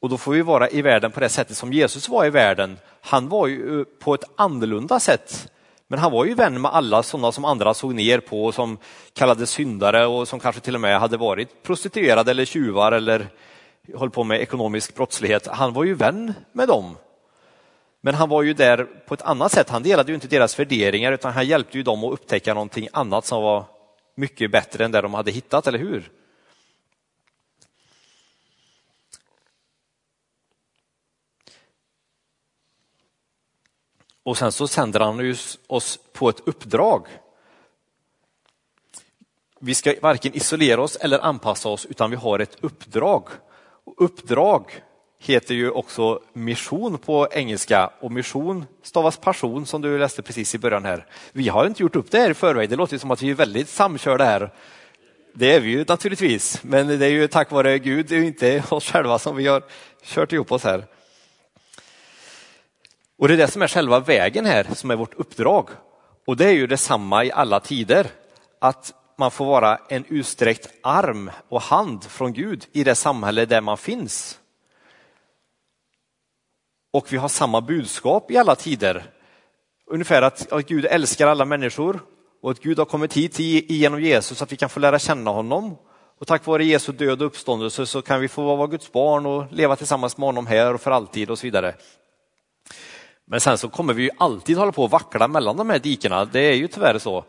Och 0.01 0.09
då 0.09 0.17
får 0.17 0.31
vi 0.31 0.41
vara 0.41 0.69
i 0.69 0.81
världen 0.81 1.11
på 1.11 1.19
det 1.19 1.29
sättet 1.29 1.57
som 1.57 1.73
Jesus 1.73 2.09
var 2.09 2.25
i 2.25 2.29
världen. 2.29 2.77
Han 3.01 3.29
var 3.29 3.47
ju 3.47 3.79
eh, 3.79 3.85
på 3.99 4.13
ett 4.13 4.23
annorlunda 4.35 4.99
sätt. 4.99 5.51
Men 5.87 5.99
han 5.99 6.11
var 6.11 6.25
ju 6.25 6.33
vän 6.33 6.61
med 6.61 6.71
alla 6.71 7.03
sådana 7.03 7.31
som 7.31 7.45
andra 7.45 7.73
såg 7.73 7.93
ner 7.93 8.19
på, 8.19 8.51
som 8.51 8.77
kallades 9.13 9.49
syndare 9.49 10.05
och 10.05 10.27
som 10.27 10.39
kanske 10.39 10.61
till 10.61 10.75
och 10.75 10.81
med 10.81 10.99
hade 10.99 11.17
varit 11.17 11.63
prostituerade 11.63 12.31
eller 12.31 12.45
tjuvar 12.45 12.91
eller 12.91 13.27
höll 13.97 14.09
på 14.09 14.23
med 14.23 14.41
ekonomisk 14.41 14.95
brottslighet. 14.95 15.47
Han 15.47 15.73
var 15.73 15.83
ju 15.83 15.93
vän 15.93 16.33
med 16.51 16.67
dem. 16.67 16.97
Men 18.01 18.15
han 18.15 18.29
var 18.29 18.43
ju 18.43 18.53
där 18.53 18.87
på 19.07 19.13
ett 19.13 19.21
annat 19.21 19.51
sätt. 19.51 19.69
Han 19.69 19.83
delade 19.83 20.11
ju 20.11 20.15
inte 20.15 20.27
deras 20.27 20.59
värderingar 20.59 21.11
utan 21.11 21.33
han 21.33 21.47
hjälpte 21.47 21.77
ju 21.77 21.83
dem 21.83 22.03
att 22.03 22.13
upptäcka 22.13 22.53
någonting 22.53 22.87
annat 22.93 23.25
som 23.25 23.43
var 23.43 23.65
mycket 24.19 24.51
bättre 24.51 24.85
än 24.85 24.91
det 24.91 25.01
de 25.01 25.13
hade 25.13 25.31
hittat, 25.31 25.67
eller 25.67 25.79
hur? 25.79 26.11
Och 34.23 34.37
sen 34.37 34.51
så 34.51 34.67
sänder 34.67 34.99
han 34.99 35.35
oss 35.67 35.99
på 36.13 36.29
ett 36.29 36.39
uppdrag. 36.47 37.07
Vi 39.59 39.75
ska 39.75 39.95
varken 40.01 40.33
isolera 40.33 40.81
oss 40.81 40.95
eller 40.95 41.19
anpassa 41.19 41.69
oss 41.69 41.85
utan 41.85 42.09
vi 42.09 42.15
har 42.15 42.39
ett 42.39 42.63
uppdrag. 42.63 43.29
Och 43.83 43.93
uppdrag 43.97 44.83
heter 45.19 45.55
ju 45.55 45.71
också 45.71 46.19
mission 46.33 46.97
på 46.97 47.27
engelska 47.31 47.89
och 47.99 48.11
mission 48.11 48.65
stavas 48.83 49.17
passion 49.17 49.65
som 49.65 49.81
du 49.81 49.99
läste 49.99 50.21
precis 50.21 50.55
i 50.55 50.57
början 50.57 50.85
här. 50.85 51.05
Vi 51.31 51.49
har 51.49 51.65
inte 51.65 51.83
gjort 51.83 51.95
upp 51.95 52.11
det 52.11 52.19
här 52.19 52.29
i 52.29 52.33
förväg, 52.33 52.69
det 52.69 52.75
låter 52.75 52.97
som 52.97 53.11
att 53.11 53.21
vi 53.21 53.29
är 53.29 53.35
väldigt 53.35 53.69
samkörda 53.69 54.25
här. 54.25 54.53
Det 55.33 55.55
är 55.55 55.59
vi 55.59 55.69
ju 55.69 55.85
naturligtvis, 55.87 56.63
men 56.63 56.87
det 56.87 57.05
är 57.05 57.09
ju 57.09 57.27
tack 57.27 57.51
vare 57.51 57.79
Gud, 57.79 58.05
det 58.05 58.15
är 58.15 58.19
ju 58.19 58.27
inte 58.27 58.63
oss 58.69 58.91
själva 58.91 59.19
som 59.19 59.35
vi 59.35 59.47
har 59.47 59.63
kört 60.03 60.33
ihop 60.33 60.51
oss 60.51 60.63
här. 60.63 60.85
Och 63.17 63.27
det 63.27 63.33
är 63.33 63.37
det 63.37 63.47
som 63.47 63.61
är 63.61 63.67
själva 63.67 63.99
vägen 63.99 64.45
här, 64.45 64.67
som 64.73 64.91
är 64.91 64.95
vårt 64.95 65.13
uppdrag. 65.13 65.69
Och 66.27 66.37
det 66.37 66.45
är 66.45 66.53
ju 66.53 66.67
detsamma 66.67 67.25
i 67.25 67.31
alla 67.31 67.59
tider, 67.59 68.07
att 68.59 68.93
man 69.17 69.31
får 69.31 69.45
vara 69.45 69.79
en 69.89 70.05
utsträckt 70.07 70.69
arm 70.83 71.31
och 71.49 71.61
hand 71.61 72.03
från 72.03 72.33
Gud 72.33 72.65
i 72.71 72.83
det 72.83 72.95
samhälle 72.95 73.45
där 73.45 73.61
man 73.61 73.77
finns 73.77 74.38
och 76.91 77.13
vi 77.13 77.17
har 77.17 77.29
samma 77.29 77.61
budskap 77.61 78.31
i 78.31 78.37
alla 78.37 78.55
tider. 78.55 79.03
Ungefär 79.87 80.21
att, 80.21 80.51
att 80.51 80.67
Gud 80.67 80.85
älskar 80.85 81.27
alla 81.27 81.45
människor 81.45 81.99
och 82.41 82.51
att 82.51 82.59
Gud 82.59 82.77
har 82.79 82.85
kommit 82.85 83.13
hit 83.13 83.39
genom 83.69 84.01
Jesus 84.01 84.37
så 84.37 84.43
att 84.43 84.51
vi 84.51 84.57
kan 84.57 84.69
få 84.69 84.79
lära 84.79 84.99
känna 84.99 85.31
honom. 85.31 85.77
Och 86.19 86.27
tack 86.27 86.45
vare 86.45 86.65
Jesu 86.65 86.91
död 86.91 87.21
och 87.21 87.27
uppståndelse 87.27 87.85
så 87.85 88.01
kan 88.01 88.21
vi 88.21 88.27
få 88.27 88.55
vara 88.55 88.67
Guds 88.67 88.91
barn 88.91 89.25
och 89.25 89.45
leva 89.51 89.75
tillsammans 89.75 90.17
med 90.17 90.27
honom 90.27 90.47
här 90.47 90.73
och 90.73 90.81
för 90.81 90.91
alltid 90.91 91.29
och 91.29 91.39
så 91.39 91.47
vidare. 91.47 91.75
Men 93.25 93.39
sen 93.39 93.57
så 93.57 93.69
kommer 93.69 93.93
vi 93.93 94.03
ju 94.03 94.09
alltid 94.17 94.57
hålla 94.57 94.71
på 94.71 94.83
och 94.83 94.91
vackla 94.91 95.27
mellan 95.27 95.57
de 95.57 95.69
här 95.69 95.79
dikena, 95.79 96.25
det 96.25 96.39
är 96.39 96.53
ju 96.53 96.67
tyvärr 96.67 96.97
så. 96.97 97.25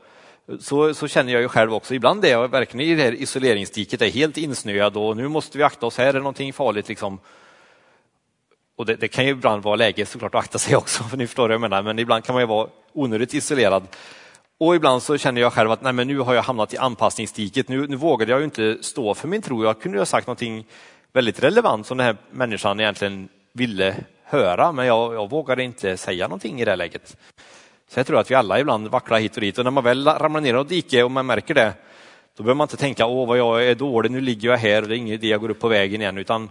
Så, 0.60 0.94
så 0.94 1.08
känner 1.08 1.32
jag 1.32 1.42
ju 1.42 1.48
själv 1.48 1.74
också, 1.74 1.94
ibland 1.94 2.24
är 2.24 2.30
jag 2.30 2.48
verkligen 2.48 2.86
i 2.86 2.94
det 2.94 3.02
här 3.02 3.12
isoleringsdiket, 3.12 4.02
är 4.02 4.10
helt 4.10 4.36
insnöad 4.36 4.96
och 4.96 5.16
nu 5.16 5.28
måste 5.28 5.58
vi 5.58 5.64
akta 5.64 5.86
oss, 5.86 5.98
här 5.98 6.14
är 6.14 6.18
någonting 6.18 6.52
farligt 6.52 6.88
liksom. 6.88 7.18
Och 8.80 8.86
det, 8.86 8.96
det, 8.96 9.08
kan 9.08 9.24
ju 9.24 9.30
ibland 9.30 9.62
vara 9.62 9.76
läge 9.76 10.06
såklart 10.06 10.34
att 10.34 10.44
akta 10.44 10.58
sig 10.58 10.76
också, 10.76 11.04
för 11.10 11.16
ni 11.16 11.26
förstår 11.26 11.42
vad 11.42 11.52
jag 11.52 11.60
menar, 11.60 11.82
men 11.82 11.98
ibland 11.98 12.24
kan 12.24 12.32
man 12.34 12.42
ju 12.42 12.46
vara 12.46 12.68
onödigt 12.92 13.34
isolerad. 13.34 13.82
Och 14.60 14.76
ibland 14.76 15.02
så 15.02 15.18
känner 15.18 15.40
jag 15.40 15.52
själv 15.52 15.70
att 15.70 15.82
nej, 15.82 15.92
men 15.92 16.06
nu 16.06 16.18
har 16.18 16.34
jag 16.34 16.42
hamnat 16.42 16.74
i 16.74 16.76
anpassningsdiket, 16.76 17.68
nu, 17.68 17.86
nu 17.86 17.96
vågade 17.96 18.30
jag 18.30 18.40
ju 18.40 18.44
inte 18.44 18.78
stå 18.80 19.14
för 19.14 19.28
min 19.28 19.42
tro. 19.42 19.64
Jag 19.64 19.80
kunde 19.80 19.96
ju 19.96 20.00
ha 20.00 20.06
sagt 20.06 20.26
någonting 20.26 20.64
väldigt 21.12 21.42
relevant 21.42 21.86
som 21.86 21.98
den 21.98 22.06
här 22.06 22.16
människan 22.30 22.80
egentligen 22.80 23.28
ville 23.52 23.96
höra, 24.24 24.72
men 24.72 24.86
jag, 24.86 25.14
jag 25.14 25.30
vågade 25.30 25.62
inte 25.62 25.96
säga 25.96 26.28
någonting 26.28 26.60
i 26.60 26.64
det 26.64 26.76
läget. 26.76 27.16
Så 27.88 27.98
jag 27.98 28.06
tror 28.06 28.18
att 28.18 28.30
vi 28.30 28.34
alla 28.34 28.60
ibland 28.60 28.88
vacklar 28.88 29.18
hit 29.18 29.34
och 29.34 29.40
dit 29.40 29.58
och 29.58 29.64
när 29.64 29.70
man 29.70 29.84
väl 29.84 30.06
ramlar 30.06 30.40
ner 30.40 30.60
i 30.60 30.64
dike 30.64 31.02
och 31.02 31.10
man 31.10 31.26
märker 31.26 31.54
det, 31.54 31.72
då 32.36 32.42
behöver 32.42 32.56
man 32.56 32.64
inte 32.64 32.76
tänka 32.76 33.06
åh 33.06 33.28
vad 33.28 33.38
jag 33.38 33.66
är 33.66 33.74
dålig, 33.74 34.10
nu 34.10 34.20
ligger 34.20 34.48
jag 34.48 34.56
här 34.56 34.82
och 34.82 34.88
det 34.88 34.94
är 34.94 34.98
ingen 34.98 35.14
idé 35.14 35.28
jag 35.28 35.40
går 35.40 35.50
upp 35.50 35.60
på 35.60 35.68
vägen 35.68 36.00
igen, 36.00 36.18
utan 36.18 36.50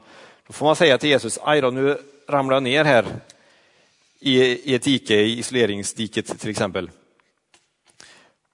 då 0.49 0.53
får 0.53 0.65
man 0.65 0.75
säga 0.75 0.97
till 0.97 1.09
Jesus, 1.09 1.39
aj 1.43 1.61
då, 1.61 1.69
nu 1.69 1.97
ramlar 2.27 2.55
jag 2.55 2.63
ner 2.63 2.85
här 2.85 3.05
i, 4.19 4.41
i 4.41 4.75
ett 4.75 4.83
dike, 4.83 5.15
i 5.15 5.39
isoleringsdiket 5.39 6.39
till 6.39 6.49
exempel. 6.49 6.91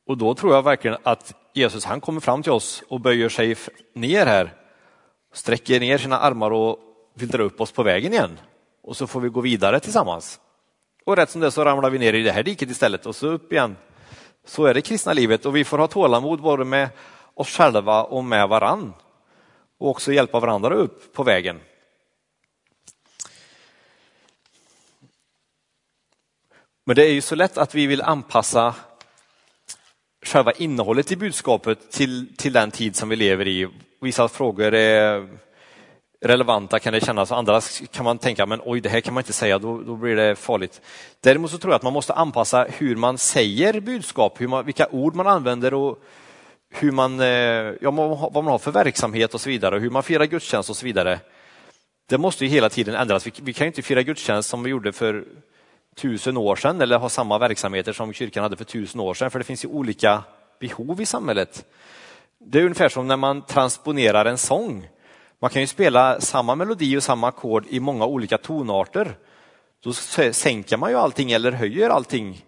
Och 0.07 0.17
då 0.17 0.33
tror 0.33 0.53
jag 0.53 0.63
verkligen 0.63 0.97
att 1.03 1.33
Jesus 1.53 1.85
han 1.85 2.01
kommer 2.01 2.21
fram 2.21 2.43
till 2.43 2.51
oss 2.51 2.83
och 2.87 3.01
böjer 3.01 3.29
sig 3.29 3.55
ner 3.93 4.25
här, 4.25 4.53
sträcker 5.33 5.79
ner 5.79 5.97
sina 5.97 6.19
armar 6.19 6.51
och 6.51 6.79
vill 7.13 7.29
dra 7.29 7.43
upp 7.43 7.61
oss 7.61 7.71
på 7.71 7.83
vägen 7.83 8.13
igen. 8.13 8.39
Och 8.83 8.97
så 8.97 9.07
får 9.07 9.21
vi 9.21 9.29
gå 9.29 9.41
vidare 9.41 9.79
tillsammans. 9.79 10.39
Och 11.05 11.15
rätt 11.15 11.29
som 11.29 11.41
det 11.41 11.51
så 11.51 11.65
ramlar 11.65 11.89
vi 11.89 11.99
ner 11.99 12.13
i 12.13 12.23
det 12.23 12.31
här 12.31 12.43
diket 12.43 12.69
istället 12.69 13.05
och 13.05 13.15
så 13.15 13.27
upp 13.27 13.53
igen. 13.53 13.77
Så 14.45 14.65
är 14.65 14.73
det 14.73 14.81
kristna 14.81 15.13
livet 15.13 15.45
och 15.45 15.55
vi 15.55 15.63
får 15.63 15.77
ha 15.77 15.87
tålamod 15.87 16.41
både 16.41 16.65
med 16.65 16.89
oss 17.33 17.49
själva 17.49 18.03
och 18.03 18.23
med 18.23 18.49
varann. 18.49 18.93
Och 19.77 19.89
också 19.89 20.13
hjälpa 20.13 20.39
varandra 20.39 20.75
upp 20.75 21.13
på 21.13 21.23
vägen. 21.23 21.59
Men 26.87 26.95
det 26.95 27.05
är 27.05 27.13
ju 27.13 27.21
så 27.21 27.35
lätt 27.35 27.57
att 27.57 27.75
vi 27.75 27.87
vill 27.87 28.01
anpassa 28.01 28.75
själva 30.25 30.51
innehållet 30.51 31.11
i 31.11 31.15
budskapet 31.15 31.91
till, 31.91 32.35
till 32.37 32.53
den 32.53 32.71
tid 32.71 32.95
som 32.95 33.09
vi 33.09 33.15
lever 33.15 33.47
i. 33.47 33.67
Vissa 34.01 34.27
frågor 34.27 34.73
är 34.73 35.27
relevanta 36.21 36.79
kan 36.79 36.93
det 36.93 37.05
kännas, 37.05 37.31
andra 37.31 37.61
kan 37.91 38.05
man 38.05 38.17
tänka 38.17 38.45
men 38.45 38.61
oj 38.65 38.81
det 38.81 38.89
här 38.89 39.01
kan 39.01 39.13
man 39.13 39.21
inte 39.21 39.33
säga, 39.33 39.59
då, 39.59 39.81
då 39.81 39.95
blir 39.95 40.15
det 40.15 40.35
farligt. 40.35 40.81
Däremot 41.19 41.51
så 41.51 41.57
tror 41.57 41.73
jag 41.73 41.75
att 41.75 41.83
man 41.83 41.93
måste 41.93 42.13
anpassa 42.13 42.67
hur 42.69 42.95
man 42.95 43.17
säger 43.17 43.79
budskap, 43.79 44.41
hur 44.41 44.47
man, 44.47 44.65
vilka 44.65 44.87
ord 44.87 45.15
man 45.15 45.27
använder 45.27 45.73
och 45.73 46.03
hur 46.69 46.91
man, 46.91 47.19
eh, 47.19 47.27
ja, 47.81 47.91
vad 47.91 48.33
man 48.33 48.47
har 48.47 48.59
för 48.59 48.71
verksamhet 48.71 49.33
och 49.33 49.41
så 49.41 49.49
vidare, 49.49 49.79
hur 49.79 49.89
man 49.89 50.03
firar 50.03 50.25
gudstjänst 50.25 50.69
och 50.69 50.77
så 50.77 50.85
vidare. 50.85 51.19
Det 52.09 52.17
måste 52.17 52.45
ju 52.45 52.51
hela 52.51 52.69
tiden 52.69 52.95
ändras. 52.95 53.27
Vi, 53.27 53.31
vi 53.41 53.53
kan 53.53 53.67
inte 53.67 53.81
fira 53.81 54.01
gudstjänst 54.01 54.49
som 54.49 54.63
vi 54.63 54.69
gjorde 54.69 54.91
för 54.91 55.25
tusen 55.95 56.37
år 56.37 56.55
sedan 56.55 56.81
eller 56.81 56.97
ha 56.97 57.09
samma 57.09 57.37
verksamheter 57.37 57.93
som 57.93 58.13
kyrkan 58.13 58.43
hade 58.43 58.57
för 58.57 58.65
tusen 58.65 59.01
år 59.01 59.13
sedan, 59.13 59.31
för 59.31 59.39
det 59.39 59.45
finns 59.45 59.65
ju 59.65 59.69
olika 59.69 60.23
behov 60.59 61.01
i 61.01 61.05
samhället. 61.05 61.65
Det 62.39 62.59
är 62.59 62.63
ungefär 62.63 62.89
som 62.89 63.07
när 63.07 63.17
man 63.17 63.41
transponerar 63.41 64.25
en 64.25 64.37
sång. 64.37 64.89
Man 65.39 65.49
kan 65.49 65.61
ju 65.61 65.67
spela 65.67 66.21
samma 66.21 66.55
melodi 66.55 66.97
och 66.97 67.03
samma 67.03 67.27
ackord 67.27 67.65
i 67.69 67.79
många 67.79 68.05
olika 68.05 68.37
tonarter. 68.37 69.17
Då 69.83 69.93
sänker 70.33 70.77
man 70.77 70.89
ju 70.89 70.97
allting 70.97 71.31
eller 71.31 71.51
höjer 71.51 71.89
allting 71.89 72.45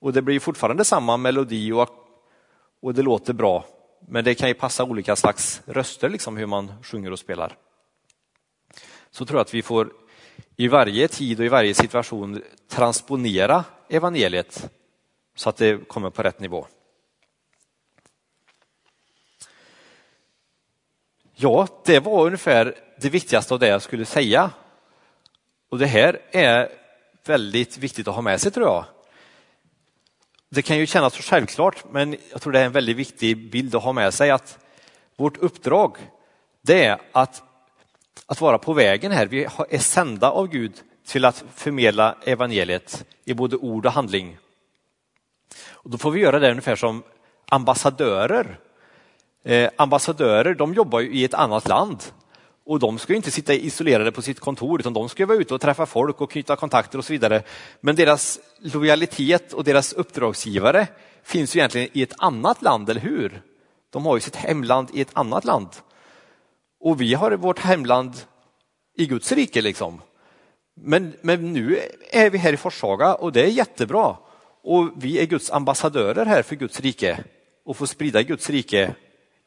och 0.00 0.12
det 0.12 0.22
blir 0.22 0.40
fortfarande 0.40 0.84
samma 0.84 1.16
melodi 1.16 1.72
och, 1.72 1.88
och 2.82 2.94
det 2.94 3.02
låter 3.02 3.32
bra. 3.32 3.64
Men 4.08 4.24
det 4.24 4.34
kan 4.34 4.48
ju 4.48 4.54
passa 4.54 4.84
olika 4.84 5.16
slags 5.16 5.62
röster, 5.66 6.08
liksom 6.08 6.36
hur 6.36 6.46
man 6.46 6.72
sjunger 6.82 7.12
och 7.12 7.18
spelar. 7.18 7.56
Så 9.10 9.26
tror 9.26 9.38
jag 9.38 9.44
att 9.44 9.54
vi 9.54 9.62
får 9.62 9.92
i 10.56 10.68
varje 10.68 11.08
tid 11.08 11.40
och 11.40 11.46
i 11.46 11.48
varje 11.48 11.74
situation 11.74 12.42
transponera 12.68 13.64
evangeliet 13.88 14.70
så 15.34 15.48
att 15.48 15.56
det 15.56 15.88
kommer 15.88 16.10
på 16.10 16.22
rätt 16.22 16.40
nivå. 16.40 16.66
Ja, 21.34 21.68
det 21.84 22.00
var 22.00 22.26
ungefär 22.26 22.74
det 23.00 23.10
viktigaste 23.10 23.54
av 23.54 23.60
det 23.60 23.68
jag 23.68 23.82
skulle 23.82 24.04
säga. 24.04 24.50
Och 25.68 25.78
det 25.78 25.86
här 25.86 26.20
är 26.30 26.68
väldigt 27.24 27.78
viktigt 27.78 28.08
att 28.08 28.14
ha 28.14 28.22
med 28.22 28.40
sig 28.40 28.52
tror 28.52 28.66
jag. 28.66 28.84
Det 30.48 30.62
kan 30.62 30.78
ju 30.78 30.86
kännas 30.86 31.14
så 31.14 31.22
självklart, 31.22 31.84
men 31.90 32.16
jag 32.30 32.42
tror 32.42 32.52
det 32.52 32.60
är 32.60 32.64
en 32.64 32.72
väldigt 32.72 32.96
viktig 32.96 33.50
bild 33.50 33.74
att 33.74 33.82
ha 33.82 33.92
med 33.92 34.14
sig 34.14 34.30
att 34.30 34.58
vårt 35.16 35.36
uppdrag 35.36 35.96
det 36.62 36.84
är 36.84 37.00
att 37.12 37.42
att 38.26 38.40
vara 38.40 38.58
på 38.58 38.72
vägen 38.72 39.12
här. 39.12 39.26
Vi 39.26 39.44
är 39.68 39.78
sända 39.78 40.30
av 40.30 40.48
Gud 40.48 40.72
till 41.06 41.24
att 41.24 41.44
förmedla 41.54 42.16
evangeliet 42.24 43.04
i 43.24 43.34
både 43.34 43.56
ord 43.56 43.86
och 43.86 43.92
handling. 43.92 44.38
Och 45.68 45.90
då 45.90 45.98
får 45.98 46.10
vi 46.10 46.20
göra 46.20 46.38
det 46.38 46.50
ungefär 46.50 46.76
som 46.76 47.02
ambassadörer. 47.48 48.58
Eh, 49.44 49.70
ambassadörer 49.76 50.54
de 50.54 50.74
jobbar 50.74 51.00
ju 51.00 51.12
i 51.12 51.24
ett 51.24 51.34
annat 51.34 51.68
land 51.68 52.02
och 52.66 52.78
de 52.78 52.98
ska 52.98 53.14
inte 53.14 53.30
sitta 53.30 53.54
isolerade 53.54 54.12
på 54.12 54.22
sitt 54.22 54.40
kontor 54.40 54.80
utan 54.80 54.92
de 54.92 55.08
ska 55.08 55.26
vara 55.26 55.38
ute 55.38 55.54
och 55.54 55.60
träffa 55.60 55.86
folk 55.86 56.20
och 56.20 56.30
knyta 56.30 56.56
kontakter 56.56 56.98
och 56.98 57.04
så 57.04 57.12
vidare. 57.12 57.42
Men 57.80 57.96
deras 57.96 58.40
lojalitet 58.58 59.52
och 59.52 59.64
deras 59.64 59.92
uppdragsgivare 59.92 60.86
finns 61.22 61.56
ju 61.56 61.58
egentligen 61.58 61.88
i 61.92 62.02
ett 62.02 62.14
annat 62.18 62.62
land, 62.62 62.90
eller 62.90 63.00
hur? 63.00 63.42
De 63.90 64.06
har 64.06 64.16
ju 64.16 64.20
sitt 64.20 64.36
hemland 64.36 64.88
i 64.94 65.00
ett 65.00 65.10
annat 65.12 65.44
land. 65.44 65.68
Och 66.80 67.00
vi 67.00 67.14
har 67.14 67.30
vårt 67.30 67.58
hemland 67.58 68.12
i 68.96 69.06
Guds 69.06 69.32
rike 69.32 69.62
liksom. 69.62 70.00
Men, 70.74 71.14
men 71.20 71.52
nu 71.52 71.80
är 72.10 72.30
vi 72.30 72.38
här 72.38 72.52
i 72.52 72.56
Forshaga 72.56 73.14
och 73.14 73.32
det 73.32 73.42
är 73.42 73.48
jättebra. 73.48 74.16
Och 74.62 74.90
vi 74.96 75.18
är 75.18 75.26
Guds 75.26 75.50
ambassadörer 75.50 76.26
här 76.26 76.42
för 76.42 76.56
Guds 76.56 76.80
rike. 76.80 77.24
och 77.64 77.76
får 77.76 77.86
sprida 77.86 78.22
Guds 78.22 78.50
rike 78.50 78.94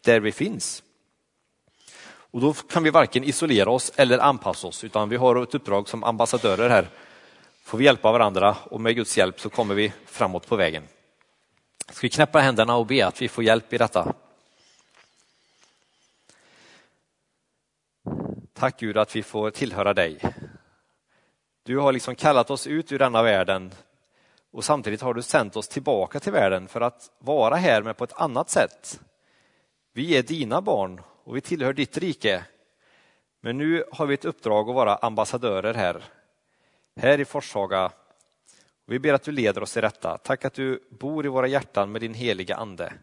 där 0.06 0.20
vi 0.20 0.32
finns. 0.32 0.84
Och 2.32 2.42
då 2.42 2.54
kan 2.54 2.84
vi 2.84 2.90
varken 2.90 3.24
isolera 3.24 3.70
oss 3.70 3.92
eller 3.96 4.20
anpassa 4.20 4.68
oss 4.68 4.84
utan 4.84 5.10
vi 5.10 5.16
har 5.16 5.44
ett 5.44 5.56
uppdrag 5.56 5.90
som 5.90 6.04
ambassadörer 6.04 6.70
här. 6.70 6.90
Får 7.64 7.78
vi 7.78 7.86
hjälpa 7.86 8.12
varandra 8.12 8.56
och 8.64 8.82
med 8.82 8.96
Guds 8.96 9.18
hjälp 9.18 9.40
så 9.40 9.50
kommer 9.50 9.76
vi 9.76 9.94
framåt 10.06 10.48
på 10.48 10.56
vägen. 10.56 10.84
Ska 11.92 12.02
vi 12.02 12.10
knäppa 12.10 12.40
händerna 12.40 12.76
och 12.76 12.86
be 12.86 13.08
att 13.08 13.22
vi 13.22 13.28
får 13.28 13.44
hjälp 13.44 13.74
i 13.74 13.78
detta? 13.78 14.14
Tack 18.62 18.80
Gud 18.80 18.98
att 18.98 19.16
vi 19.16 19.24
får 19.24 19.52
tillhöra 19.52 19.94
dig. 19.94 20.20
Du 21.64 21.78
har 21.78 21.92
liksom 21.92 22.16
kallat 22.16 22.50
oss 22.50 22.68
ut 22.68 22.92
ur 22.92 23.00
denna 23.00 23.24
världen 23.24 23.72
och 24.52 24.64
samtidigt 24.64 25.02
har 25.02 25.14
du 25.14 25.22
sänt 25.22 25.56
oss 25.56 25.68
tillbaka 25.68 26.20
till 26.20 26.32
världen 26.32 26.68
för 26.68 26.82
att 26.82 27.12
vara 27.20 27.56
här 27.56 27.82
men 27.82 27.96
på 27.96 28.04
ett 28.04 28.14
annat 28.14 28.50
sätt. 28.50 29.02
Vi 29.94 30.18
är 30.18 30.24
dina 30.24 30.62
barn 30.62 31.02
och 31.24 31.36
vi 31.36 31.42
tillhör 31.42 31.74
ditt 31.74 31.98
rike. 31.98 32.46
Men 33.40 33.58
nu 33.58 33.84
har 33.92 34.06
vi 34.06 34.14
ett 34.14 34.26
uppdrag 34.26 34.70
att 34.70 34.76
vara 34.76 34.96
ambassadörer 34.96 35.74
här, 35.74 36.04
här 36.96 37.20
i 37.20 37.26
Forshaga. 37.26 37.92
Vi 38.86 39.00
ber 39.00 39.14
att 39.14 39.24
du 39.24 39.32
leder 39.32 39.64
oss 39.64 39.78
i 39.78 39.82
detta. 39.82 40.18
Tack 40.18 40.46
att 40.46 40.54
du 40.54 40.84
bor 40.90 41.26
i 41.26 41.30
våra 41.30 41.48
hjärtan 41.48 41.92
med 41.92 42.02
din 42.02 42.14
heliga 42.14 42.56
ande. 42.56 42.94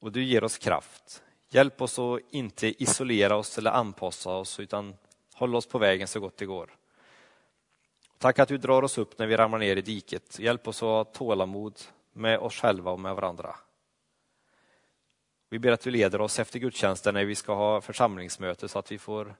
Och 0.00 0.12
du 0.12 0.24
ger 0.24 0.44
oss 0.44 0.58
kraft. 0.58 1.22
Hjälp 1.48 1.82
oss 1.82 1.98
att 1.98 2.20
inte 2.30 2.82
isolera 2.82 3.36
oss 3.36 3.58
eller 3.58 3.70
anpassa 3.70 4.30
oss 4.30 4.60
utan 4.60 4.96
håll 5.34 5.54
oss 5.54 5.66
på 5.66 5.78
vägen 5.78 6.08
så 6.08 6.20
gott 6.20 6.36
det 6.36 6.46
går. 6.46 6.74
Tack 8.18 8.38
att 8.38 8.48
du 8.48 8.58
drar 8.58 8.82
oss 8.82 8.98
upp 8.98 9.18
när 9.18 9.26
vi 9.26 9.36
ramlar 9.36 9.58
ner 9.58 9.76
i 9.76 9.80
diket. 9.80 10.38
Hjälp 10.38 10.68
oss 10.68 10.76
att 10.76 10.86
ha 10.86 11.04
tålamod 11.04 11.80
med 12.12 12.38
oss 12.38 12.54
själva 12.54 12.90
och 12.90 13.00
med 13.00 13.14
varandra. 13.14 13.56
Vi 15.48 15.58
ber 15.58 15.72
att 15.72 15.80
du 15.80 15.90
leder 15.90 16.20
oss 16.20 16.38
efter 16.38 16.58
gudstjänsten 16.58 17.14
när 17.14 17.24
vi 17.24 17.34
ska 17.34 17.54
ha 17.54 17.80
församlingsmöte 17.80 18.68
så 18.68 18.78
att 18.78 18.92
vi 18.92 18.98
får 18.98 19.34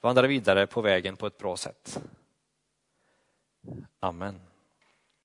vandra 0.00 0.26
vidare 0.26 0.66
på 0.66 0.80
vägen 0.80 1.16
på 1.16 1.26
ett 1.26 1.38
bra 1.38 1.56
sätt. 1.56 2.00
Amen. 4.00 4.40